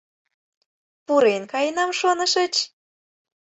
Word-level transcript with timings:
Пурен 1.05 1.43
каенам, 1.51 1.89
шонышыч? 1.99 2.53